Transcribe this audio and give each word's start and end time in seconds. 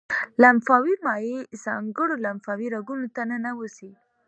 لمفاوي 0.41 0.93
مایع 1.05 1.39
ځانګړو 1.63 2.15
لمفاوي 2.25 2.67
رګونو 2.75 3.07
ته 3.15 3.21
ننوزي. 3.31 3.91